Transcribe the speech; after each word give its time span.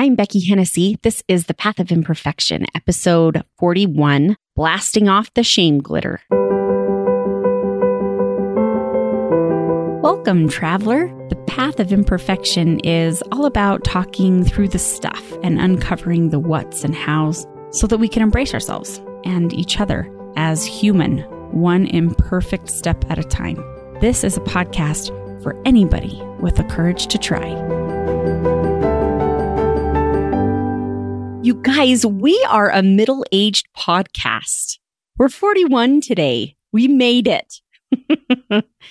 I'm 0.00 0.16
Beckie 0.16 0.48
Hennessy. 0.48 0.96
This 1.02 1.22
is 1.28 1.44
The 1.44 1.52
Path 1.52 1.78
of 1.78 1.92
Imperfection, 1.92 2.64
episode 2.74 3.42
41 3.58 4.34
Blasting 4.56 5.10
Off 5.10 5.30
the 5.34 5.44
Shame 5.44 5.78
Glitter. 5.78 6.22
Welcome, 10.00 10.48
traveler. 10.48 11.08
The 11.28 11.36
Path 11.46 11.80
of 11.80 11.92
Imperfection 11.92 12.80
is 12.80 13.22
all 13.30 13.44
about 13.44 13.84
talking 13.84 14.42
through 14.42 14.68
the 14.68 14.78
stuff 14.78 15.22
and 15.42 15.60
uncovering 15.60 16.30
the 16.30 16.38
what's 16.40 16.82
and 16.82 16.94
how's 16.94 17.46
so 17.70 17.86
that 17.86 17.98
we 17.98 18.08
can 18.08 18.22
embrace 18.22 18.54
ourselves 18.54 19.02
and 19.24 19.52
each 19.52 19.80
other 19.80 20.10
as 20.34 20.64
human, 20.64 21.18
one 21.52 21.84
imperfect 21.84 22.70
step 22.70 23.04
at 23.10 23.18
a 23.18 23.22
time. 23.22 23.62
This 24.00 24.24
is 24.24 24.38
a 24.38 24.40
podcast 24.40 25.08
for 25.42 25.60
anybody 25.66 26.18
with 26.40 26.56
the 26.56 26.64
courage 26.64 27.06
to 27.08 27.18
try. 27.18 28.49
You 31.42 31.54
guys, 31.54 32.04
we 32.04 32.46
are 32.50 32.68
a 32.68 32.82
middle 32.82 33.24
aged 33.32 33.66
podcast. 33.74 34.78
We're 35.16 35.30
41 35.30 36.02
today. 36.02 36.54
We 36.70 36.86
made 36.86 37.26
it. 37.26 37.62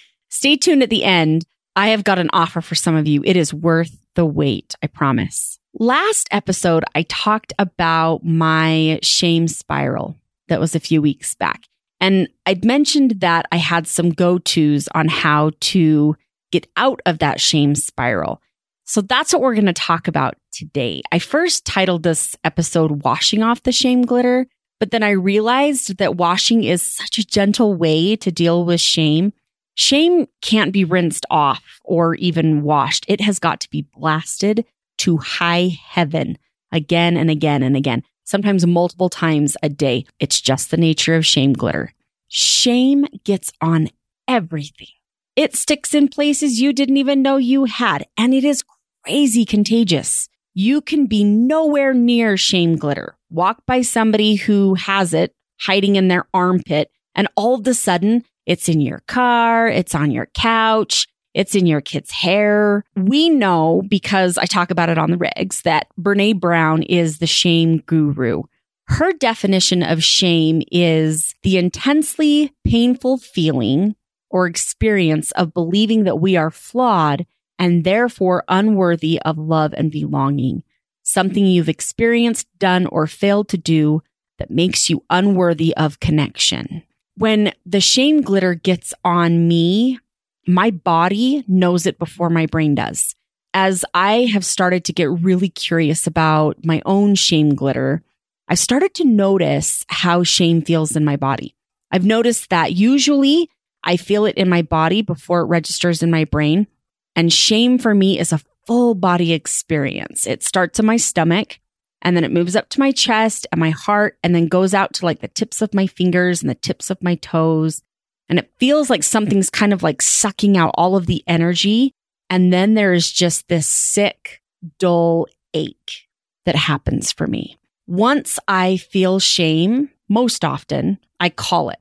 Stay 0.29 0.55
tuned 0.55 0.81
at 0.81 0.89
the 0.89 1.03
end. 1.03 1.45
I 1.75 1.89
have 1.89 2.03
got 2.03 2.17
an 2.17 2.31
offer 2.33 2.61
for 2.61 2.73
some 2.73 2.95
of 2.95 3.07
you. 3.07 3.21
It 3.23 3.37
is 3.37 3.53
worth 3.53 3.95
the 4.15 4.25
wait, 4.25 4.75
I 4.81 4.87
promise. 4.87 5.59
Last 5.75 6.27
episode, 6.31 6.85
I 6.95 7.03
talked 7.03 7.53
about 7.59 8.25
my 8.25 8.97
shame 9.03 9.47
spiral 9.47 10.17
that 10.47 10.59
was 10.59 10.73
a 10.73 10.79
few 10.79 11.03
weeks 11.03 11.35
back. 11.35 11.65
And 12.01 12.29
I'd 12.47 12.65
mentioned 12.65 13.19
that 13.19 13.45
I 13.51 13.57
had 13.57 13.85
some 13.85 14.09
go 14.09 14.39
tos 14.39 14.87
on 14.95 15.07
how 15.07 15.51
to 15.59 16.15
get 16.51 16.65
out 16.75 16.99
of 17.05 17.19
that 17.19 17.39
shame 17.39 17.75
spiral. 17.75 18.41
So 18.89 19.01
that's 19.01 19.31
what 19.31 19.43
we're 19.43 19.53
going 19.53 19.67
to 19.67 19.73
talk 19.73 20.07
about 20.07 20.33
today. 20.51 21.03
I 21.11 21.19
first 21.19 21.63
titled 21.63 22.01
this 22.01 22.35
episode 22.43 23.03
Washing 23.03 23.43
Off 23.43 23.61
the 23.61 23.71
Shame 23.71 24.01
Glitter, 24.01 24.47
but 24.79 24.89
then 24.89 25.03
I 25.03 25.11
realized 25.11 25.97
that 25.97 26.17
washing 26.17 26.63
is 26.63 26.81
such 26.81 27.19
a 27.19 27.23
gentle 27.23 27.75
way 27.75 28.15
to 28.15 28.31
deal 28.31 28.65
with 28.65 28.81
shame. 28.81 29.31
Shame 29.75 30.25
can't 30.41 30.73
be 30.73 30.85
rinsed 30.85 31.27
off 31.29 31.63
or 31.83 32.15
even 32.15 32.63
washed. 32.63 33.05
It 33.07 33.21
has 33.21 33.37
got 33.37 33.59
to 33.59 33.69
be 33.69 33.83
blasted 33.95 34.65
to 34.97 35.17
high 35.17 35.77
heaven 35.87 36.39
again 36.71 37.15
and 37.15 37.29
again 37.29 37.61
and 37.61 37.77
again, 37.77 38.01
sometimes 38.23 38.65
multiple 38.65 39.09
times 39.09 39.55
a 39.61 39.69
day. 39.69 40.05
It's 40.19 40.41
just 40.41 40.71
the 40.71 40.77
nature 40.77 41.13
of 41.13 41.27
shame 41.27 41.53
glitter. 41.53 41.93
Shame 42.27 43.05
gets 43.23 43.51
on 43.61 43.89
everything. 44.27 44.87
It 45.35 45.55
sticks 45.55 45.93
in 45.93 46.07
places 46.07 46.59
you 46.59 46.73
didn't 46.73 46.97
even 46.97 47.21
know 47.21 47.37
you 47.37 47.65
had, 47.65 48.07
and 48.17 48.33
it 48.33 48.43
is 48.43 48.63
crazy 49.03 49.45
contagious. 49.45 50.29
You 50.53 50.81
can 50.81 51.05
be 51.05 51.23
nowhere 51.23 51.93
near 51.93 52.37
shame 52.37 52.75
glitter. 52.75 53.15
Walk 53.29 53.65
by 53.65 53.81
somebody 53.81 54.35
who 54.35 54.75
has 54.75 55.13
it 55.13 55.33
hiding 55.61 55.95
in 55.95 56.07
their 56.07 56.25
armpit, 56.33 56.89
and 57.15 57.27
all 57.35 57.55
of 57.55 57.67
a 57.67 57.73
sudden 57.73 58.23
it's 58.45 58.67
in 58.67 58.81
your 58.81 59.03
car, 59.07 59.67
it's 59.67 59.93
on 59.93 60.11
your 60.11 60.27
couch, 60.33 61.07
it's 61.33 61.55
in 61.55 61.65
your 61.65 61.81
kid's 61.81 62.11
hair. 62.11 62.83
We 62.95 63.29
know 63.29 63.83
because 63.87 64.37
I 64.37 64.45
talk 64.45 64.71
about 64.71 64.89
it 64.89 64.97
on 64.97 65.11
the 65.11 65.17
regs 65.17 65.61
that 65.63 65.87
Brene 65.99 66.39
Brown 66.39 66.83
is 66.83 67.19
the 67.19 67.27
shame 67.27 67.79
guru. 67.85 68.43
Her 68.87 69.13
definition 69.13 69.83
of 69.83 70.03
shame 70.03 70.63
is 70.71 71.35
the 71.43 71.57
intensely 71.57 72.51
painful 72.65 73.19
feeling 73.19 73.95
or 74.31 74.47
experience 74.47 75.31
of 75.33 75.53
believing 75.53 76.05
that 76.05 76.19
we 76.19 76.35
are 76.35 76.51
flawed 76.51 77.25
and 77.59 77.83
therefore 77.83 78.43
unworthy 78.47 79.21
of 79.23 79.37
love 79.37 79.73
and 79.77 79.91
belonging. 79.91 80.63
Something 81.03 81.45
you've 81.45 81.69
experienced, 81.69 82.47
done, 82.57 82.87
or 82.87 83.05
failed 83.05 83.49
to 83.49 83.57
do 83.57 84.01
that 84.37 84.49
makes 84.49 84.89
you 84.89 85.03
unworthy 85.09 85.75
of 85.75 85.99
connection. 85.99 86.83
When 87.15 87.51
the 87.65 87.81
shame 87.81 88.21
glitter 88.21 88.55
gets 88.55 88.93
on 89.03 89.47
me, 89.47 89.99
my 90.47 90.71
body 90.71 91.43
knows 91.47 91.85
it 91.85 91.99
before 91.99 92.29
my 92.29 92.45
brain 92.45 92.73
does. 92.73 93.15
As 93.53 93.83
I 93.93 94.29
have 94.31 94.45
started 94.45 94.85
to 94.85 94.93
get 94.93 95.09
really 95.09 95.49
curious 95.49 96.07
about 96.07 96.63
my 96.63 96.81
own 96.85 97.15
shame 97.15 97.55
glitter, 97.55 98.01
I've 98.47 98.59
started 98.59 98.93
to 98.95 99.03
notice 99.03 99.85
how 99.89 100.23
shame 100.23 100.61
feels 100.61 100.95
in 100.95 101.03
my 101.03 101.17
body. 101.17 101.55
I've 101.91 102.05
noticed 102.05 102.49
that 102.51 102.73
usually 102.73 103.49
I 103.83 103.97
feel 103.97 104.25
it 104.25 104.37
in 104.37 104.49
my 104.49 104.61
body 104.61 105.01
before 105.01 105.41
it 105.41 105.45
registers 105.47 106.01
in 106.01 106.11
my 106.11 106.25
brain. 106.25 106.67
And 107.15 107.31
shame 107.33 107.77
for 107.77 107.93
me 107.93 108.19
is 108.19 108.31
a 108.31 108.41
full 108.65 108.95
body 108.95 109.33
experience. 109.33 110.27
It 110.27 110.43
starts 110.43 110.79
in 110.79 110.85
my 110.85 110.97
stomach 110.97 111.59
and 112.01 112.15
then 112.15 112.23
it 112.23 112.31
moves 112.31 112.55
up 112.55 112.69
to 112.69 112.79
my 112.79 112.91
chest 112.91 113.47
and 113.51 113.59
my 113.59 113.71
heart 113.71 114.17
and 114.23 114.33
then 114.33 114.47
goes 114.47 114.73
out 114.73 114.93
to 114.93 115.05
like 115.05 115.19
the 115.19 115.27
tips 115.27 115.61
of 115.61 115.73
my 115.73 115.87
fingers 115.87 116.41
and 116.41 116.49
the 116.49 116.55
tips 116.55 116.89
of 116.89 117.01
my 117.03 117.15
toes. 117.15 117.81
And 118.29 118.39
it 118.39 118.51
feels 118.59 118.89
like 118.89 119.03
something's 119.03 119.49
kind 119.49 119.73
of 119.73 119.83
like 119.83 120.01
sucking 120.01 120.55
out 120.55 120.71
all 120.75 120.95
of 120.95 121.07
the 121.07 121.23
energy. 121.27 121.93
And 122.29 122.53
then 122.53 122.75
there 122.75 122.93
is 122.93 123.11
just 123.11 123.47
this 123.47 123.67
sick, 123.67 124.41
dull 124.77 125.27
ache 125.53 126.07
that 126.45 126.55
happens 126.55 127.11
for 127.11 127.27
me. 127.27 127.57
Once 127.87 128.37
I 128.47 128.77
feel 128.77 129.19
shame, 129.19 129.89
most 130.07 130.45
often 130.45 130.99
I 131.19 131.29
call 131.29 131.69
it. 131.69 131.79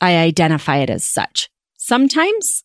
I 0.00 0.18
identify 0.18 0.76
it 0.78 0.90
as 0.90 1.04
such. 1.04 1.48
Sometimes 1.78 2.64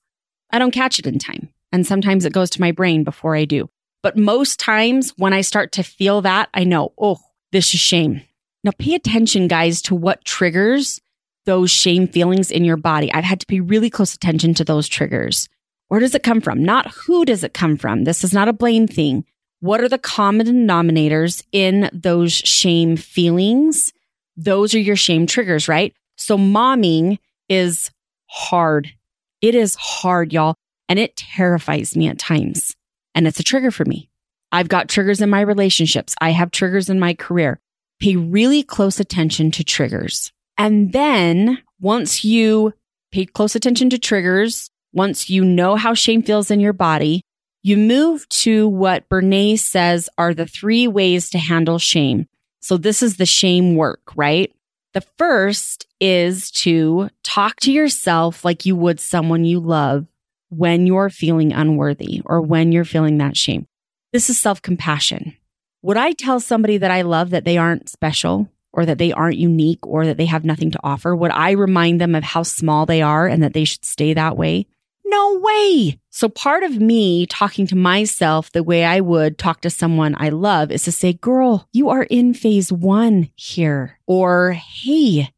I 0.52 0.60
don't 0.60 0.72
catch 0.72 1.00
it 1.00 1.08
in 1.08 1.18
time. 1.18 1.53
And 1.74 1.88
sometimes 1.88 2.24
it 2.24 2.34
goes 2.34 2.52
to 2.52 2.62
my 2.62 2.72
brain 2.72 3.04
before 3.04 3.36
I 3.36 3.46
do. 3.46 3.68
But 4.04 4.16
most 4.16 4.60
times 4.60 5.12
when 5.18 5.34
I 5.34 5.42
start 5.42 5.72
to 5.74 5.84
feel 5.84 6.22
that, 6.22 6.50
I 6.54 6.64
know, 6.66 6.94
oh, 7.00 7.18
this 7.52 7.74
is 7.74 7.80
shame. 7.80 8.22
Now 8.64 8.72
pay 8.78 8.94
attention, 8.94 9.48
guys, 9.48 9.82
to 9.84 9.96
what 9.96 10.24
triggers 10.24 11.02
those 11.46 11.72
shame 11.72 12.08
feelings 12.08 12.52
in 12.52 12.64
your 12.64 12.78
body. 12.78 13.12
I've 13.12 13.24
had 13.24 13.40
to 13.40 13.46
pay 13.48 13.60
really 13.60 13.90
close 13.90 14.14
attention 14.14 14.54
to 14.54 14.64
those 14.64 14.88
triggers. 14.88 15.50
Where 15.88 16.00
does 16.00 16.14
it 16.14 16.24
come 16.24 16.42
from? 16.42 16.64
Not 16.64 16.92
who 16.92 17.26
does 17.26 17.44
it 17.44 17.54
come 17.54 17.76
from? 17.76 18.04
This 18.04 18.24
is 18.24 18.34
not 18.34 18.48
a 18.48 18.54
blame 18.54 18.88
thing. 18.88 19.26
What 19.60 19.82
are 19.82 19.90
the 19.90 19.98
common 19.98 20.46
denominators 20.46 21.44
in 21.52 21.90
those 21.92 22.34
shame 22.34 22.98
feelings? 22.98 23.92
Those 24.38 24.76
are 24.76 24.80
your 24.80 24.96
shame 24.96 25.26
triggers, 25.26 25.68
right? 25.68 25.94
So 26.18 26.38
momming 26.38 27.18
is 27.50 27.90
hard. 28.28 28.92
It 29.42 29.56
is 29.56 29.76
hard, 29.76 30.34
y'all 30.34 30.56
and 30.90 31.00
it 31.00 31.16
terrifies 31.16 31.96
me 31.96 32.08
at 32.08 32.20
times. 32.20 32.76
And 33.16 33.28
it's 33.28 33.40
a 33.40 33.44
trigger 33.44 33.72
for 33.72 33.86
me. 33.86 34.10
I've 34.52 34.70
got 34.70 34.90
triggers 34.90 35.22
in 35.22 35.30
my 35.30 35.42
relationships. 35.42 36.16
I 36.22 36.32
have 36.32 36.52
triggers 36.52 36.90
in 36.90 37.00
my 37.00 37.14
career. 37.14 37.60
Pay 38.00 38.16
really 38.16 38.64
close 38.64 39.00
attention 39.00 39.52
to 39.52 39.64
triggers. 39.64 40.32
And 40.58 40.94
then 40.94 41.60
once 41.80 42.24
you 42.24 42.74
pay 43.12 43.26
close 43.26 43.56
attention 43.56 43.90
to 43.92 43.98
triggers, 43.98 44.70
once 44.94 45.30
you 45.30 45.44
know 45.44 45.76
how 45.76 45.94
shame 45.94 46.22
feels 46.22 46.52
in 46.52 46.60
your 46.60 46.74
body, 46.74 47.24
you 47.64 47.78
move 47.78 48.28
to 48.30 48.68
what 48.68 49.10
Brene 49.10 49.58
says 49.58 50.10
are 50.18 50.34
the 50.34 50.46
three 50.46 50.88
ways 50.88 51.30
to 51.32 51.40
handle 51.40 51.80
shame. 51.80 52.28
So 52.60 52.78
this 52.78 53.02
is 53.02 53.18
the 53.18 53.26
shame 53.26 53.76
work, 53.76 54.02
right? 54.16 54.54
The 54.94 55.02
first 55.18 55.88
is 56.00 56.52
to 56.52 57.10
talk 57.24 57.60
to 57.62 57.72
yourself 57.72 58.46
like 58.46 58.66
you 58.66 58.76
would 58.76 59.00
someone 59.00 59.46
you 59.46 59.60
love 59.60 60.06
when 60.58 60.88
you're 60.88 61.10
feeling 61.10 61.54
unworthy 61.54 62.22
or 62.26 62.42
when 62.42 62.72
you're 62.72 62.86
feeling 62.86 63.18
that 63.18 63.38
shame. 63.38 63.68
This 64.12 64.30
is 64.30 64.40
self 64.40 64.62
compassion. 64.62 65.36
Would 65.82 65.98
I 65.98 66.12
tell 66.14 66.40
somebody 66.40 66.78
that 66.78 66.92
I 66.92 67.02
love 67.02 67.32
that 67.32 67.46
they 67.46 67.58
aren't 67.58 67.90
special 67.90 68.50
or 68.72 68.86
that 68.86 68.98
they 68.98 69.12
aren't 69.12 69.38
unique 69.38 69.86
or 69.86 70.06
that 70.06 70.18
they 70.18 70.26
have 70.26 70.46
nothing 70.46 70.72
to 70.72 70.80
offer? 70.84 71.16
Would 71.16 71.32
I 71.32 71.52
remind 71.52 72.00
them 72.00 72.16
of 72.16 72.24
how 72.24 72.44
small 72.44 72.86
they 72.86 73.02
are 73.02 73.28
and 73.28 73.44
that 73.44 73.54
they 73.54 73.66
should 73.66 73.86
stay 73.86 74.14
that 74.14 74.38
way? 74.38 74.68
No 75.06 75.40
way. 75.40 76.00
So 76.10 76.30
part 76.30 76.64
of 76.64 76.78
me 76.80 77.28
talking 77.28 77.68
to 77.68 77.76
myself 77.76 78.52
the 78.52 78.64
way 78.64 78.84
I 78.84 79.00
would 79.00 79.38
talk 79.38 79.62
to 79.62 79.70
someone 79.70 80.16
I 80.18 80.30
love 80.30 80.72
is 80.72 80.84
to 80.84 80.92
say, 80.92 81.14
girl, 81.14 81.68
you 81.72 81.90
are 81.90 82.04
in 82.04 82.34
phase 82.34 82.72
one 82.72 83.30
here. 83.36 84.00
Or, 84.08 84.54
hey, 84.54 85.34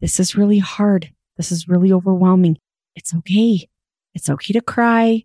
this 0.00 0.20
is 0.20 0.36
really 0.36 0.58
hard. 0.58 1.12
This 1.36 1.50
is 1.50 1.68
really 1.68 1.92
overwhelming. 1.92 2.58
It's 2.94 3.14
okay. 3.14 3.68
It's 4.18 4.28
okay 4.28 4.52
to 4.54 4.60
cry. 4.60 5.22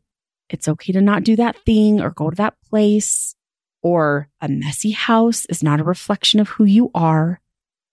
It's 0.52 0.68
okay 0.68 0.94
to 0.94 1.02
not 1.02 1.24
do 1.24 1.36
that 1.38 1.58
thing 1.66 2.00
or 2.00 2.12
go 2.12 2.30
to 2.30 2.36
that 2.36 2.54
place. 2.70 3.34
Or 3.82 4.30
a 4.40 4.48
messy 4.48 4.92
house 4.92 5.48
is 5.48 5.64
not 5.64 5.80
a 5.80 5.84
reflection 5.84 6.40
of 6.40 6.50
who 6.50 6.64
you 6.64 6.92
are. 6.94 7.42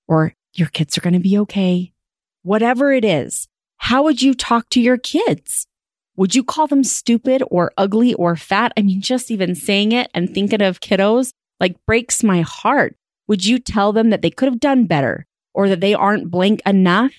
Or 0.07 0.35
your 0.53 0.69
kids 0.69 0.99
are 0.99 1.01
going 1.01 1.15
to 1.15 1.19
be 1.19 1.39
okay. 1.39 1.95
Whatever 2.43 2.93
it 2.93 3.03
is, 3.03 3.49
how 3.79 4.03
would 4.03 4.21
you 4.21 4.35
talk 4.35 4.69
to 4.71 4.81
your 4.81 4.99
kids? 4.99 5.67
Would 6.17 6.35
you 6.35 6.45
call 6.45 6.67
them 6.67 6.85
stupid 6.85 7.43
or 7.51 7.73
ugly 7.79 8.13
or 8.13 8.37
fat? 8.37 8.75
I 8.77 8.83
mean, 8.83 9.01
just 9.01 9.31
even 9.31 9.55
saying 9.55 9.93
it 9.93 10.11
and 10.13 10.29
thinking 10.29 10.61
of 10.61 10.81
kiddos 10.81 11.33
like 11.61 11.83
breaks 11.87 12.23
my 12.23 12.43
heart. 12.43 12.95
Would 13.27 13.47
you 13.47 13.59
tell 13.59 13.95
them 13.95 14.11
that 14.11 14.21
they 14.21 14.31
could 14.31 14.51
have 14.51 14.61
done 14.61 14.85
better 14.85 15.25
or 15.55 15.71
that 15.71 15.81
they 15.81 15.95
aren't 15.95 16.31
blank 16.31 16.61
enough? 16.67 17.13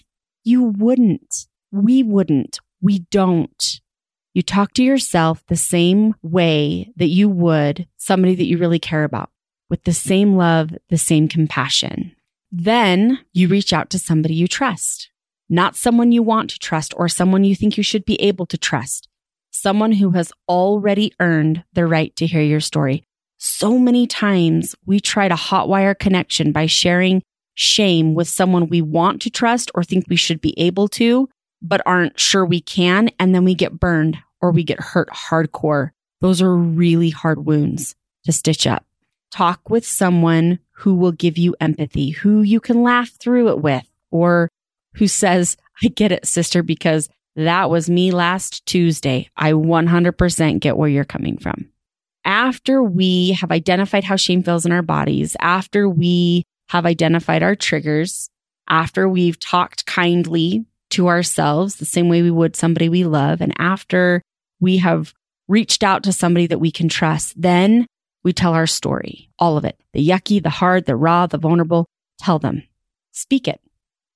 You 0.44 0.62
wouldn't. 0.62 1.48
We 1.72 2.04
wouldn't. 2.04 2.60
We 2.82 3.00
don't. 3.12 3.80
You 4.34 4.42
talk 4.42 4.74
to 4.74 4.84
yourself 4.84 5.44
the 5.48 5.56
same 5.56 6.16
way 6.22 6.92
that 6.96 7.08
you 7.08 7.30
would 7.30 7.88
somebody 7.98 8.36
that 8.36 8.46
you 8.46 8.58
really 8.58 8.80
care 8.80 9.04
about. 9.04 9.30
with 9.72 9.86
the 9.86 9.94
same 9.94 10.36
love, 10.36 10.76
the 10.90 10.98
same 10.98 11.30
compassion. 11.30 12.14
Then 12.52 13.20
you 13.32 13.48
reach 13.48 13.72
out 13.72 13.90
to 13.92 13.98
somebody 14.00 14.36
you 14.36 14.48
trust, 14.48 15.10
not 15.50 15.78
someone 15.78 16.12
you 16.12 16.22
want 16.22 16.50
to 16.50 16.60
trust 16.60 16.94
or 16.98 17.08
someone 17.08 17.46
you 17.46 17.56
think 17.56 17.78
you 17.78 17.84
should 17.84 18.04
be 18.04 18.22
able 18.22 18.46
to 18.48 18.58
trust, 18.58 19.08
someone 19.50 19.94
who 19.94 20.12
has 20.12 20.34
already 20.50 21.14
earned 21.22 21.64
the 21.72 21.88
right 21.88 22.14
to 22.18 22.28
hear 22.28 22.42
your 22.42 22.60
story. 22.60 23.06
So 23.38 23.80
many 23.80 24.06
times 24.08 24.76
we 24.86 25.00
try 25.00 25.30
to 25.30 25.36
hotwire 25.36 25.98
connection 25.98 26.52
by 26.52 26.66
sharing 26.66 27.24
shame 27.56 28.14
with 28.14 28.28
someone 28.28 28.68
we 28.68 28.82
want 28.82 29.22
to 29.22 29.30
trust 29.30 29.72
or 29.74 29.86
think 29.86 30.06
we 30.10 30.18
should 30.18 30.42
be 30.42 30.54
able 30.60 30.90
to, 30.90 31.30
but 31.62 31.82
aren't 31.86 32.20
sure 32.20 32.46
we 32.46 32.62
can. 32.62 33.10
And 33.20 33.34
then 33.36 33.44
we 33.44 33.56
get 33.56 33.80
burned 33.80 34.18
or 34.42 34.52
we 34.52 34.64
get 34.64 34.80
hurt 34.80 35.10
hardcore. 35.10 35.92
Those 36.20 36.42
are 36.42 36.56
really 36.56 37.10
hard 37.10 37.46
wounds 37.46 37.96
to 38.26 38.32
stitch 38.32 38.68
up. 38.68 38.86
Talk 39.32 39.70
with 39.70 39.86
someone 39.86 40.60
who 40.72 40.96
will 40.96 41.12
give 41.12 41.38
you 41.38 41.56
empathy, 41.60 42.10
who 42.10 42.42
you 42.42 42.60
can 42.60 42.84
laugh 42.84 43.10
through 43.12 43.50
it 43.50 43.62
with, 43.62 43.86
or 44.10 44.50
who 44.96 45.08
says, 45.08 45.58
I 45.84 45.88
get 45.88 46.12
it, 46.12 46.28
sister, 46.28 46.64
because 46.64 47.10
that 47.36 47.70
was 47.70 47.90
me 47.90 48.12
last 48.12 48.66
Tuesday. 48.66 49.30
I 49.38 49.54
100% 49.54 50.60
get 50.60 50.78
where 50.78 50.90
you're 50.90 51.06
coming 51.06 51.38
from. 51.38 51.70
After 52.26 52.84
we 52.84 53.32
have 53.32 53.52
identified 53.52 54.04
how 54.04 54.16
shame 54.16 54.44
feels 54.44 54.66
in 54.66 54.72
our 54.72 54.82
bodies, 54.82 55.36
after 55.40 55.88
we 55.88 56.44
have 56.70 56.86
identified 56.86 57.42
our 57.42 57.56
triggers, 57.56 58.30
after 58.68 59.08
we've 59.08 59.40
talked 59.40 59.86
kindly 59.86 60.66
to 60.92 61.08
ourselves 61.08 61.76
the 61.76 61.86
same 61.86 62.10
way 62.10 62.22
we 62.22 62.32
would 62.32 62.56
somebody 62.56 62.90
we 62.90 63.04
love, 63.04 63.42
and 63.42 63.54
after 63.58 64.22
we 64.60 64.78
have 64.78 65.14
reached 65.48 65.84
out 65.84 66.04
to 66.04 66.14
somebody 66.14 66.48
that 66.48 66.60
we 66.60 66.72
can 66.72 66.88
trust, 66.88 67.40
then 67.42 67.86
we 68.24 68.34
tell 68.34 68.54
our 68.54 68.68
story, 68.68 69.30
all 69.40 69.58
of 69.58 69.66
it 69.66 69.78
the 69.94 70.08
yucky, 70.08 70.42
the 70.42 70.50
hard, 70.50 70.86
the 70.86 70.96
raw, 70.96 71.28
the 71.28 71.38
vulnerable. 71.38 71.86
Tell 72.20 72.40
them, 72.40 72.64
speak 73.12 73.48
it. 73.48 73.60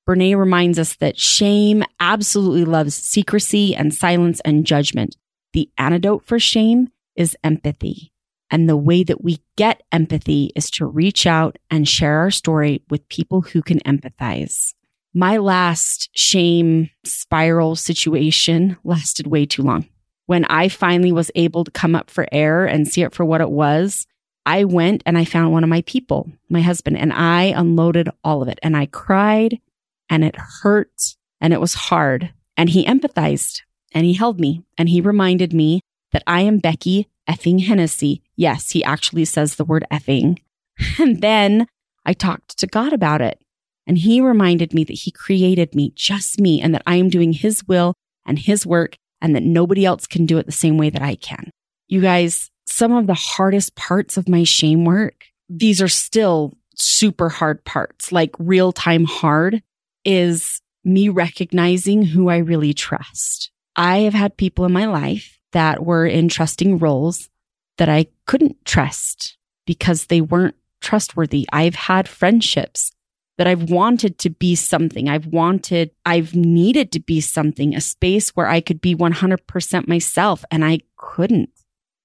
Brene 0.08 0.38
reminds 0.38 0.78
us 0.78 0.96
that 0.98 1.20
shame 1.20 1.84
absolutely 2.00 2.64
loves 2.64 2.94
secrecy 2.94 3.76
and 3.76 3.94
silence 3.94 4.40
and 4.46 4.66
judgment. 4.66 5.18
The 5.54 5.70
antidote 5.78 6.24
for 6.26 6.38
shame 6.38 6.90
is 7.16 7.36
empathy. 7.44 8.12
And 8.52 8.70
the 8.70 8.78
way 8.78 9.04
that 9.04 9.24
we 9.24 9.40
get 9.58 9.82
empathy 9.92 10.52
is 10.56 10.70
to 10.72 10.86
reach 10.86 11.26
out 11.26 11.58
and 11.72 11.90
share 11.90 12.20
our 12.20 12.30
story 12.30 12.84
with 12.90 13.10
people 13.10 13.42
who 13.42 13.64
can 13.64 13.80
empathize. 13.80 14.76
My 15.18 15.38
last 15.38 16.10
shame 16.12 16.90
spiral 17.06 17.78
situation 17.78 18.76
lasted 18.84 19.28
way 19.28 19.46
too 19.46 19.64
long. 19.64 19.88
When 20.26 20.44
I 20.46 20.68
finally 20.68 21.14
was 21.14 21.32
able 21.36 21.64
to 21.64 21.72
come 21.72 21.96
up 21.96 22.10
for 22.10 22.28
air 22.34 22.66
and 22.66 22.86
see 22.86 23.02
it 23.02 23.14
for 23.14 23.24
what 23.24 23.40
it 23.40 23.50
was, 23.50 24.06
I 24.46 24.66
went 24.66 25.04
and 25.06 25.18
I 25.18 25.24
found 25.24 25.54
one 25.54 25.64
of 25.64 25.70
my 25.70 25.84
people, 25.84 26.30
my 26.50 26.60
husband, 26.60 26.98
and 26.98 27.14
I 27.14 27.44
unloaded 27.44 28.10
all 28.26 28.42
of 28.42 28.50
it. 28.50 28.60
And 28.62 28.76
I 28.76 28.88
cried 28.88 29.62
and 30.10 30.26
it 30.26 30.36
hurt 30.36 31.16
and 31.40 31.54
it 31.54 31.62
was 31.62 31.76
hard. 31.76 32.34
And 32.58 32.70
he 32.70 32.86
empathized 32.86 33.62
and 33.94 34.06
he 34.06 34.16
held 34.16 34.38
me 34.38 34.64
and 34.78 34.90
he 34.90 35.00
reminded 35.00 35.54
me 35.54 35.80
that 36.12 36.24
I 36.28 36.42
am 36.42 36.60
Beckie 36.60 37.06
effing 37.30 37.66
Hennessy. 37.66 38.22
Yes, 38.36 38.72
he 38.72 38.84
actually 38.84 39.24
says 39.24 39.56
the 39.56 39.64
word 39.64 39.86
effing. 39.90 40.40
And 41.00 41.22
then 41.22 41.68
I 42.06 42.12
talked 42.12 42.58
to 42.58 42.68
God 42.68 42.92
about 42.92 43.22
it. 43.22 43.40
And 43.88 43.98
he 43.98 44.22
reminded 44.22 44.74
me 44.74 44.84
that 44.84 44.94
he 44.94 45.12
created 45.12 45.76
me, 45.76 45.92
just 45.96 46.40
me, 46.40 46.62
and 46.62 46.74
that 46.74 46.84
I 46.88 46.96
am 46.96 47.10
doing 47.10 47.34
his 47.34 47.68
will 47.68 47.94
and 48.26 48.40
his 48.40 48.66
work 48.66 48.98
and 49.22 49.36
that 49.36 49.44
nobody 49.44 49.86
else 49.86 50.08
can 50.08 50.26
do 50.26 50.38
it 50.38 50.46
the 50.46 50.52
same 50.52 50.78
way 50.78 50.90
that 50.90 51.02
I 51.02 51.16
can. 51.16 51.52
You 51.88 52.02
guys, 52.02 52.50
some 52.66 52.92
of 52.92 53.08
the 53.08 53.14
hardest 53.14 53.76
parts 53.76 54.18
of 54.18 54.28
my 54.28 54.44
shame 54.44 54.86
work, 54.86 55.26
these 55.50 55.82
are 55.82 55.88
still 55.88 56.54
super 56.76 57.30
hard 57.30 57.64
parts, 57.64 58.12
like 58.12 58.36
real 58.40 58.72
time 58.72 59.06
hard 59.06 59.62
is 60.04 60.62
me 60.84 61.10
recognizing 61.10 62.04
who 62.04 62.30
I 62.30 62.38
really 62.38 62.74
trust. 62.74 63.52
I 63.76 64.00
have 64.00 64.14
had 64.14 64.38
people 64.38 64.66
in 64.66 64.72
my 64.72 64.86
life 64.86 65.40
that 65.52 65.86
were 65.86 66.06
in 66.06 66.30
trusting 66.30 66.80
roles 66.80 67.30
that 67.78 67.90
I 67.90 68.08
couldn't 68.26 68.64
trust 68.66 69.38
because 69.66 70.06
they 70.06 70.22
weren't 70.22 70.56
trustworthy. 70.82 71.48
I've 71.52 71.76
had 71.76 72.08
friendships 72.08 72.92
that 73.38 73.48
I've 73.48 73.70
wanted 73.70 74.18
to 74.20 74.30
be 74.30 74.56
something. 74.56 75.10
I've 75.10 75.28
wanted, 75.28 75.92
I've 76.06 76.36
needed 76.36 76.92
to 76.94 77.00
be 77.00 77.22
something, 77.22 77.76
a 77.76 77.82
space 77.82 78.30
where 78.30 78.48
I 78.48 78.62
could 78.62 78.82
be 78.82 78.96
100% 78.96 79.88
myself 79.88 80.46
and 80.50 80.64
I 80.64 80.80
couldn't. 80.98 81.50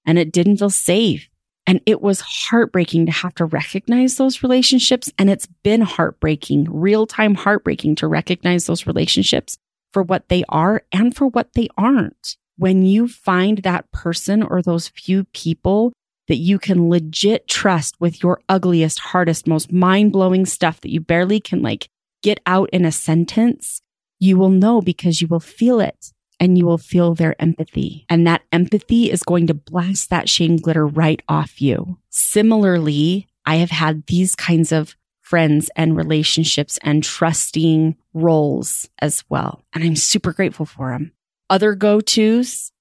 And 0.05 0.17
it 0.17 0.31
didn't 0.31 0.57
feel 0.57 0.69
safe. 0.69 1.29
And 1.67 1.79
it 1.85 2.01
was 2.01 2.21
heartbreaking 2.21 3.05
to 3.05 3.11
have 3.11 3.35
to 3.35 3.45
recognize 3.45 4.17
those 4.17 4.43
relationships. 4.43 5.11
And 5.17 5.29
it's 5.29 5.47
been 5.63 5.81
heartbreaking, 5.81 6.65
real 6.69 7.05
time 7.05 7.35
heartbreaking 7.35 7.95
to 7.97 8.07
recognize 8.07 8.65
those 8.65 8.87
relationships 8.87 9.57
for 9.93 10.03
what 10.03 10.27
they 10.27 10.43
are 10.49 10.83
and 10.91 11.15
for 11.15 11.27
what 11.27 11.53
they 11.53 11.67
aren't 11.77 12.37
when 12.57 12.85
you 12.85 13.07
find 13.07 13.59
that 13.59 13.91
person 13.91 14.43
or 14.43 14.61
those 14.61 14.87
few 14.89 15.23
people 15.33 15.93
that 16.31 16.37
you 16.37 16.57
can 16.57 16.89
legit 16.89 17.45
trust 17.45 17.99
with 17.99 18.23
your 18.23 18.39
ugliest, 18.47 18.99
hardest, 18.99 19.45
most 19.45 19.69
mind 19.69 20.13
blowing 20.13 20.45
stuff 20.45 20.79
that 20.79 20.89
you 20.89 21.01
barely 21.01 21.41
can 21.41 21.61
like 21.61 21.89
get 22.23 22.39
out 22.45 22.69
in 22.69 22.85
a 22.85 22.91
sentence, 22.93 23.81
you 24.17 24.37
will 24.37 24.49
know 24.49 24.81
because 24.81 25.21
you 25.21 25.27
will 25.27 25.41
feel 25.41 25.81
it 25.81 26.13
and 26.39 26.57
you 26.57 26.65
will 26.65 26.77
feel 26.77 27.13
their 27.13 27.35
empathy. 27.41 28.05
And 28.07 28.25
that 28.27 28.43
empathy 28.53 29.11
is 29.11 29.23
going 29.23 29.45
to 29.47 29.53
blast 29.53 30.09
that 30.09 30.29
shame 30.29 30.55
glitter 30.55 30.87
right 30.87 31.21
off 31.27 31.61
you. 31.61 31.97
Similarly, 32.11 33.27
I 33.45 33.55
have 33.57 33.71
had 33.71 34.07
these 34.07 34.33
kinds 34.33 34.71
of 34.71 34.95
friends 35.19 35.69
and 35.75 35.97
relationships 35.97 36.79
and 36.81 37.03
trusting 37.03 37.97
roles 38.13 38.87
as 38.99 39.25
well. 39.27 39.65
And 39.73 39.83
I'm 39.83 39.97
super 39.97 40.31
grateful 40.31 40.65
for 40.65 40.91
them 40.91 41.11
other 41.49 41.75
go 41.75 41.99
tos, 41.99 42.71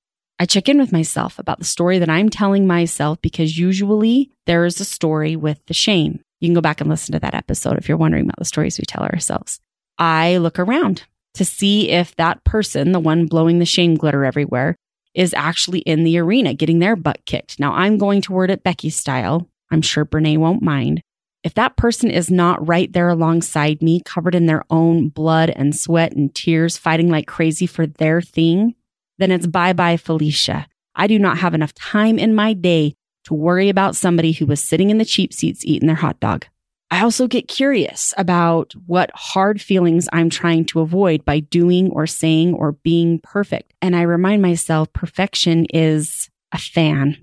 I 0.40 0.46
check 0.46 0.70
in 0.70 0.78
with 0.78 0.90
myself 0.90 1.38
about 1.38 1.58
the 1.58 1.66
story 1.66 1.98
that 1.98 2.08
I'm 2.08 2.30
telling 2.30 2.66
myself 2.66 3.20
because 3.20 3.58
usually 3.58 4.30
there 4.46 4.64
is 4.64 4.80
a 4.80 4.86
story 4.86 5.36
with 5.36 5.60
the 5.66 5.74
shame. 5.74 6.20
You 6.40 6.48
can 6.48 6.54
go 6.54 6.62
back 6.62 6.80
and 6.80 6.88
listen 6.88 7.12
to 7.12 7.20
that 7.20 7.34
episode 7.34 7.76
if 7.76 7.86
you're 7.86 7.98
wondering 7.98 8.24
about 8.24 8.38
the 8.38 8.46
stories 8.46 8.78
we 8.78 8.86
tell 8.86 9.02
ourselves. 9.02 9.60
I 9.98 10.38
look 10.38 10.58
around 10.58 11.02
to 11.34 11.44
see 11.44 11.90
if 11.90 12.16
that 12.16 12.42
person, 12.42 12.92
the 12.92 13.00
one 13.00 13.26
blowing 13.26 13.58
the 13.58 13.66
shame 13.66 13.96
glitter 13.96 14.24
everywhere, 14.24 14.76
is 15.12 15.34
actually 15.34 15.80
in 15.80 16.04
the 16.04 16.16
arena 16.16 16.54
getting 16.54 16.78
their 16.78 16.96
butt 16.96 17.22
kicked. 17.26 17.60
Now 17.60 17.74
I'm 17.74 17.98
going 17.98 18.22
to 18.22 18.32
word 18.32 18.50
it 18.50 18.64
Beckie 18.64 18.90
style. 18.90 19.46
I'm 19.70 19.82
sure 19.82 20.06
Brene 20.06 20.38
won't 20.38 20.62
mind. 20.62 21.02
If 21.44 21.52
that 21.54 21.76
person 21.76 22.10
is 22.10 22.30
not 22.30 22.66
right 22.66 22.90
there 22.90 23.10
alongside 23.10 23.82
me, 23.82 24.00
covered 24.00 24.34
in 24.34 24.46
their 24.46 24.64
own 24.70 25.10
blood 25.10 25.50
and 25.50 25.76
sweat 25.76 26.12
and 26.12 26.34
tears, 26.34 26.78
fighting 26.78 27.10
like 27.10 27.26
crazy 27.26 27.66
for 27.66 27.86
their 27.86 28.22
thing, 28.22 28.74
then 29.20 29.30
it's 29.30 29.46
bye 29.46 29.72
bye, 29.72 29.96
Felicia. 29.96 30.66
I 30.94 31.06
do 31.06 31.18
not 31.18 31.38
have 31.38 31.54
enough 31.54 31.74
time 31.74 32.18
in 32.18 32.34
my 32.34 32.52
day 32.52 32.94
to 33.24 33.34
worry 33.34 33.68
about 33.68 33.96
somebody 33.96 34.32
who 34.32 34.46
was 34.46 34.62
sitting 34.62 34.90
in 34.90 34.98
the 34.98 35.04
cheap 35.04 35.32
seats 35.32 35.64
eating 35.64 35.86
their 35.86 35.96
hot 35.96 36.18
dog. 36.20 36.46
I 36.90 37.02
also 37.02 37.28
get 37.28 37.46
curious 37.46 38.12
about 38.16 38.72
what 38.86 39.10
hard 39.14 39.60
feelings 39.60 40.08
I'm 40.12 40.28
trying 40.28 40.64
to 40.66 40.80
avoid 40.80 41.24
by 41.24 41.38
doing 41.38 41.90
or 41.90 42.06
saying 42.06 42.54
or 42.54 42.72
being 42.72 43.20
perfect. 43.20 43.74
And 43.80 43.94
I 43.94 44.02
remind 44.02 44.42
myself 44.42 44.92
perfection 44.92 45.66
is 45.66 46.28
a 46.50 46.58
fan 46.58 47.16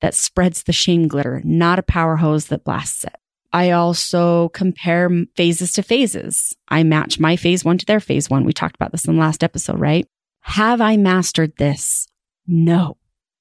that 0.00 0.14
spreads 0.14 0.64
the 0.64 0.72
shame 0.72 1.06
glitter, 1.06 1.40
not 1.44 1.78
a 1.78 1.84
power 1.84 2.16
hose 2.16 2.46
that 2.46 2.64
blasts 2.64 3.04
it. 3.04 3.14
I 3.52 3.70
also 3.70 4.48
compare 4.48 5.08
phases 5.36 5.72
to 5.74 5.84
phases. 5.84 6.56
I 6.68 6.82
match 6.82 7.20
my 7.20 7.36
phase 7.36 7.64
one 7.64 7.78
to 7.78 7.86
their 7.86 8.00
phase 8.00 8.28
one. 8.28 8.44
We 8.44 8.52
talked 8.52 8.74
about 8.74 8.90
this 8.90 9.04
in 9.04 9.14
the 9.14 9.20
last 9.20 9.44
episode, 9.44 9.78
right? 9.78 10.08
Have 10.46 10.82
I 10.82 10.98
mastered 10.98 11.56
this? 11.56 12.06
No. 12.46 12.98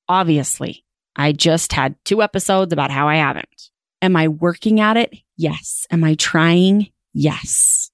Obviously, 0.08 0.86
I 1.18 1.34
just 1.34 1.74
had 1.74 1.96
two 2.06 2.24
episodes 2.24 2.72
about 2.72 2.92
how 2.92 3.10
I 3.10 3.18
haven't. 3.18 3.70
Am 4.02 4.16
I 4.16 4.30
working 4.30 4.80
at 4.80 4.96
it? 4.96 5.14
Yes. 5.36 5.86
Am 5.92 6.04
I 6.06 6.16
trying? 6.16 6.92
Yes. 7.14 7.92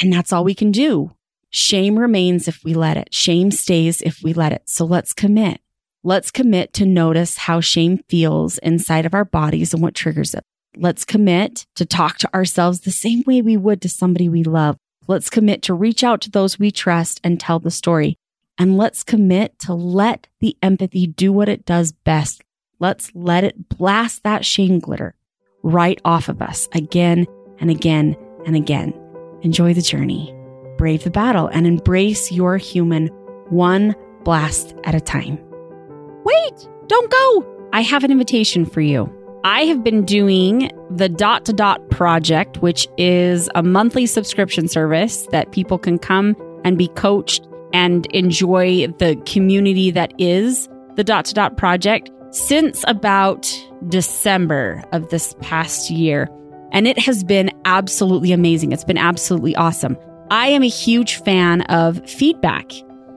And 0.00 0.12
that's 0.12 0.30
all 0.30 0.44
we 0.44 0.54
can 0.54 0.72
do. 0.72 1.10
Shame 1.48 1.98
remains 1.98 2.48
if 2.48 2.62
we 2.62 2.74
let 2.74 2.98
it. 2.98 3.14
Shame 3.14 3.50
stays 3.50 4.02
if 4.02 4.22
we 4.22 4.34
let 4.34 4.52
it. 4.52 4.62
So 4.66 4.84
let's 4.84 5.14
commit. 5.14 5.62
Let's 6.04 6.30
commit 6.30 6.74
to 6.74 6.86
notice 6.86 7.38
how 7.38 7.60
shame 7.60 8.04
feels 8.10 8.58
inside 8.58 9.06
of 9.06 9.14
our 9.14 9.24
bodies 9.24 9.72
and 9.72 9.82
what 9.82 9.94
triggers 9.94 10.34
it. 10.34 10.44
Let's 10.76 11.06
commit 11.06 11.66
to 11.76 11.86
talk 11.86 12.18
to 12.18 12.34
ourselves 12.34 12.80
the 12.80 12.90
same 12.90 13.24
way 13.26 13.40
we 13.40 13.56
would 13.56 13.80
to 13.82 13.88
somebody 13.88 14.28
we 14.28 14.44
love. 14.44 14.76
Let's 15.08 15.30
commit 15.30 15.62
to 15.62 15.74
reach 15.74 16.04
out 16.04 16.20
to 16.20 16.30
those 16.30 16.58
we 16.58 16.70
trust 16.70 17.20
and 17.24 17.40
tell 17.40 17.58
the 17.58 17.70
story. 17.70 18.18
And 18.60 18.76
let's 18.76 19.02
commit 19.02 19.58
to 19.60 19.72
let 19.72 20.28
the 20.40 20.54
empathy 20.62 21.06
do 21.06 21.32
what 21.32 21.48
it 21.48 21.64
does 21.64 21.92
best. 21.92 22.42
Let's 22.78 23.10
let 23.14 23.42
it 23.42 23.70
blast 23.70 24.22
that 24.24 24.44
shame 24.44 24.80
glitter 24.80 25.14
right 25.62 25.98
off 26.04 26.28
of 26.28 26.42
us 26.42 26.68
again 26.74 27.26
and 27.58 27.70
again 27.70 28.18
and 28.44 28.54
again. 28.54 28.92
Enjoy 29.40 29.72
the 29.72 29.80
journey, 29.80 30.34
brave 30.76 31.04
the 31.04 31.10
battle, 31.10 31.46
and 31.46 31.66
embrace 31.66 32.30
your 32.30 32.58
human 32.58 33.06
one 33.48 33.94
blast 34.24 34.74
at 34.84 34.94
a 34.94 35.00
time. 35.00 35.38
Wait, 36.24 36.68
don't 36.86 37.10
go. 37.10 37.68
I 37.72 37.80
have 37.80 38.04
an 38.04 38.10
invitation 38.10 38.66
for 38.66 38.82
you. 38.82 39.10
I 39.42 39.62
have 39.62 39.82
been 39.82 40.04
doing 40.04 40.70
the 40.90 41.08
Dot 41.08 41.46
to 41.46 41.54
Dot 41.54 41.88
Project, 41.88 42.58
which 42.58 42.86
is 42.98 43.48
a 43.54 43.62
monthly 43.62 44.04
subscription 44.04 44.68
service 44.68 45.26
that 45.30 45.50
people 45.50 45.78
can 45.78 45.98
come 45.98 46.36
and 46.62 46.76
be 46.76 46.88
coached 46.88 47.46
and 47.72 48.06
enjoy 48.06 48.86
the 48.98 49.16
community 49.26 49.90
that 49.90 50.12
is 50.18 50.68
the 50.96 51.04
Dot 51.04 51.24
to 51.26 51.34
Dot 51.34 51.56
Project 51.56 52.10
since 52.30 52.84
about 52.86 53.52
December 53.88 54.84
of 54.92 55.08
this 55.08 55.34
past 55.40 55.90
year. 55.90 56.28
And 56.72 56.86
it 56.86 56.98
has 56.98 57.24
been 57.24 57.50
absolutely 57.64 58.32
amazing. 58.32 58.72
It's 58.72 58.84
been 58.84 58.98
absolutely 58.98 59.56
awesome. 59.56 59.96
I 60.30 60.48
am 60.48 60.62
a 60.62 60.68
huge 60.68 61.16
fan 61.16 61.62
of 61.62 62.08
feedback. 62.08 62.70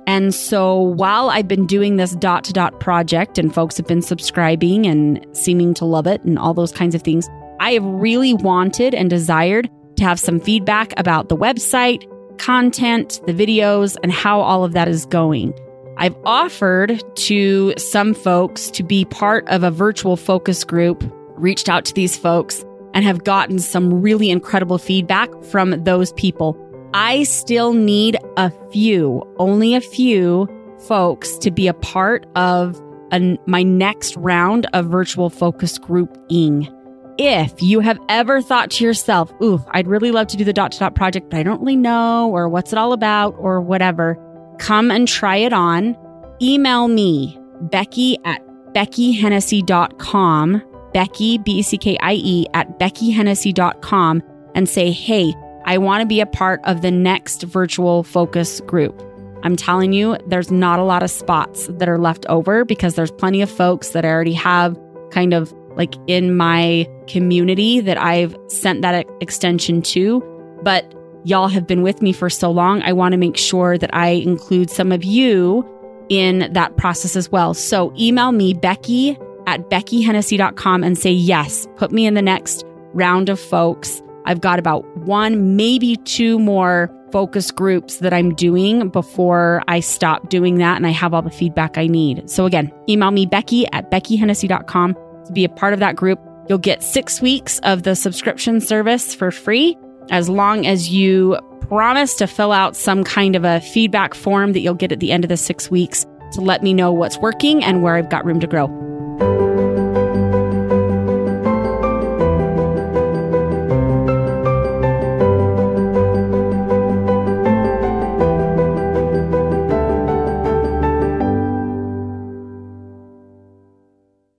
And 0.07 0.33
so 0.33 0.79
while 0.79 1.29
I've 1.29 1.47
been 1.47 1.67
doing 1.67 1.95
this 1.95 2.15
dot 2.15 2.43
to 2.45 2.53
dot 2.53 2.79
project 2.79 3.37
and 3.37 3.53
folks 3.53 3.77
have 3.77 3.87
been 3.87 4.01
subscribing 4.01 4.85
and 4.85 5.25
seeming 5.31 5.73
to 5.75 5.85
love 5.85 6.07
it 6.07 6.23
and 6.23 6.39
all 6.39 6.53
those 6.53 6.71
kinds 6.71 6.95
of 6.95 7.03
things, 7.03 7.29
I 7.59 7.73
have 7.73 7.85
really 7.85 8.33
wanted 8.33 8.93
and 8.95 9.09
desired 9.09 9.69
to 9.97 10.03
have 10.03 10.19
some 10.19 10.39
feedback 10.39 10.91
about 10.97 11.29
the 11.29 11.37
website, 11.37 12.03
content, 12.37 13.21
the 13.25 13.33
videos, 13.33 13.95
and 14.03 14.11
how 14.11 14.41
all 14.41 14.63
of 14.63 14.73
that 14.73 14.87
is 14.87 15.05
going. 15.05 15.53
I've 15.97 16.15
offered 16.25 17.01
to 17.17 17.73
some 17.77 18.13
folks 18.13 18.71
to 18.71 18.83
be 18.83 19.05
part 19.05 19.47
of 19.49 19.63
a 19.63 19.71
virtual 19.71 20.17
focus 20.17 20.63
group, 20.63 21.03
reached 21.35 21.69
out 21.69 21.85
to 21.85 21.93
these 21.93 22.17
folks, 22.17 22.65
and 22.93 23.05
have 23.05 23.23
gotten 23.23 23.59
some 23.59 24.01
really 24.01 24.29
incredible 24.29 24.77
feedback 24.77 25.29
from 25.43 25.83
those 25.83 26.13
people. 26.13 26.57
I 26.93 27.23
still 27.23 27.73
need 27.73 28.17
a 28.37 28.51
few, 28.71 29.23
only 29.37 29.75
a 29.75 29.81
few 29.81 30.47
folks 30.87 31.37
to 31.39 31.51
be 31.51 31.67
a 31.67 31.73
part 31.73 32.25
of 32.35 32.81
an, 33.11 33.37
my 33.45 33.63
next 33.63 34.15
round 34.17 34.67
of 34.73 34.87
virtual 34.87 35.29
focus 35.29 35.77
grouping. 35.77 36.67
If 37.17 37.61
you 37.61 37.79
have 37.79 37.99
ever 38.09 38.41
thought 38.41 38.71
to 38.71 38.83
yourself, 38.83 39.31
ooh, 39.41 39.63
I'd 39.69 39.87
really 39.87 40.09
love 40.09 40.27
to 40.27 40.37
do 40.37 40.43
the 40.43 40.53
dot 40.53 40.71
to 40.71 40.79
dot 40.79 40.95
project, 40.95 41.29
but 41.29 41.39
I 41.39 41.43
don't 41.43 41.59
really 41.59 41.75
know, 41.75 42.31
or 42.31 42.49
what's 42.49 42.73
it 42.73 42.79
all 42.79 42.91
about, 42.91 43.35
or 43.37 43.61
whatever, 43.61 44.17
come 44.57 44.89
and 44.89 45.07
try 45.07 45.35
it 45.37 45.53
on. 45.53 45.95
Email 46.41 46.87
me, 46.87 47.37
Beckie 47.65 48.15
at 48.25 48.41
BeckieHennessy.com, 48.73 50.63
Beckie, 50.95 51.43
B 51.43 51.59
E 51.59 51.61
C 51.61 51.77
K 51.77 51.97
I 52.01 52.13
E, 52.13 52.47
at 52.55 52.79
BeckieHennessy.com, 52.79 54.23
and 54.55 54.67
say, 54.67 54.91
hey, 54.91 55.35
I 55.65 55.77
want 55.77 56.01
to 56.01 56.07
be 56.07 56.19
a 56.19 56.25
part 56.25 56.61
of 56.63 56.81
the 56.81 56.91
next 56.91 57.43
virtual 57.43 58.01
focus 58.01 58.59
group. 58.61 58.99
I'm 59.43 59.55
telling 59.55 59.93
you, 59.93 60.17
there's 60.27 60.49
not 60.51 60.79
a 60.79 60.83
lot 60.83 61.03
of 61.03 61.11
spots 61.11 61.67
that 61.67 61.87
are 61.87 61.99
left 61.99 62.25
over 62.27 62.65
because 62.65 62.95
there's 62.95 63.11
plenty 63.11 63.41
of 63.43 63.51
folks 63.51 63.89
that 63.89 64.03
already 64.03 64.33
have 64.33 64.79
kind 65.11 65.33
of 65.33 65.53
like 65.75 65.95
in 66.07 66.35
my 66.35 66.87
community 67.07 67.79
that 67.79 67.97
I've 67.97 68.35
sent 68.47 68.81
that 68.81 69.05
extension 69.21 69.81
to. 69.83 70.21
But 70.63 70.93
y'all 71.23 71.47
have 71.47 71.67
been 71.67 71.81
with 71.81 72.01
me 72.01 72.13
for 72.13 72.29
so 72.29 72.51
long. 72.51 72.81
I 72.83 72.93
want 72.93 73.13
to 73.13 73.17
make 73.17 73.37
sure 73.37 73.77
that 73.77 73.93
I 73.93 74.09
include 74.09 74.69
some 74.69 74.91
of 74.91 75.03
you 75.03 75.67
in 76.09 76.51
that 76.53 76.77
process 76.77 77.15
as 77.15 77.31
well. 77.31 77.53
So 77.53 77.93
email 77.97 78.31
me, 78.31 78.53
Beckie 78.53 79.17
at 79.47 79.69
BeckieHennessy.com 79.69 80.83
and 80.83 80.97
say, 80.97 81.11
yes, 81.11 81.67
put 81.75 81.91
me 81.91 82.05
in 82.05 82.13
the 82.13 82.21
next 82.21 82.63
round 82.93 83.29
of 83.29 83.39
folks 83.39 84.01
I've 84.25 84.41
got 84.41 84.59
about 84.59 84.85
one, 84.97 85.55
maybe 85.55 85.97
two 85.97 86.39
more 86.39 86.89
focus 87.11 87.51
groups 87.51 87.97
that 87.97 88.13
I'm 88.13 88.33
doing 88.33 88.89
before 88.89 89.61
I 89.67 89.81
stop 89.81 90.29
doing 90.29 90.55
that 90.55 90.77
and 90.77 90.87
I 90.87 90.89
have 90.89 91.13
all 91.13 91.21
the 91.21 91.29
feedback 91.29 91.77
I 91.77 91.87
need. 91.87 92.29
So 92.29 92.45
again, 92.45 92.71
email 92.89 93.11
me, 93.11 93.27
Beckie 93.27 93.65
at 93.71 93.91
BeckieHennessy.com 93.91 94.95
to 95.25 95.33
be 95.33 95.43
a 95.45 95.49
part 95.49 95.73
of 95.73 95.79
that 95.79 95.95
group. 95.95 96.19
You'll 96.49 96.57
get 96.57 96.83
six 96.83 97.21
weeks 97.21 97.59
of 97.59 97.83
the 97.83 97.95
subscription 97.95 98.59
service 98.59 99.15
for 99.15 99.31
free 99.31 99.77
as 100.09 100.29
long 100.29 100.65
as 100.65 100.89
you 100.89 101.37
promise 101.61 102.15
to 102.15 102.27
fill 102.27 102.51
out 102.51 102.75
some 102.75 103.03
kind 103.03 103.35
of 103.35 103.45
a 103.45 103.61
feedback 103.61 104.13
form 104.13 104.53
that 104.53 104.59
you'll 104.59 104.73
get 104.73 104.91
at 104.91 104.99
the 104.99 105.11
end 105.11 105.23
of 105.23 105.29
the 105.29 105.37
six 105.37 105.71
weeks 105.71 106.05
to 106.33 106.41
let 106.41 106.61
me 106.61 106.73
know 106.73 106.91
what's 106.91 107.17
working 107.19 107.63
and 107.63 107.81
where 107.81 107.95
I've 107.95 108.09
got 108.09 108.25
room 108.25 108.39
to 108.41 108.47
grow. 108.47 108.92